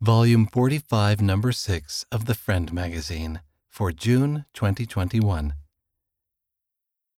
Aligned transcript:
Volume 0.00 0.46
45, 0.46 1.20
Number 1.20 1.50
6 1.50 2.06
of 2.12 2.26
the 2.26 2.34
Friend 2.34 2.72
magazine 2.72 3.40
for 3.68 3.90
June 3.90 4.44
2021. 4.54 5.54